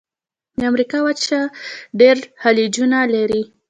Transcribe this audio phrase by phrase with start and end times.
[0.57, 1.39] د امریکا وچه
[1.99, 3.41] ډېر خلیجونه لري.